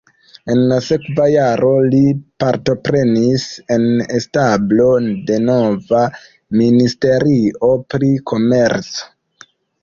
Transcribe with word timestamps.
En 0.51 0.59
la 0.69 0.75
sekva 0.83 1.25
jaro 1.31 1.67
li 1.95 1.99
partoprenis 2.43 3.45
en 3.75 3.85
establo 4.21 4.87
de 5.29 5.37
nova 5.51 6.01
ministerio 6.63 7.71
pri 7.95 8.11
komerco. 8.33 9.49